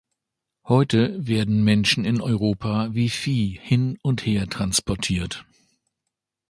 Heute 0.67 1.27
werden 1.27 1.63
Menschen 1.63 2.05
in 2.05 2.21
Europa 2.21 2.89
wie 2.95 3.07
Vieh 3.07 3.59
hin 3.61 3.99
und 4.01 4.25
her 4.25 4.47
transportiert. 4.49 5.45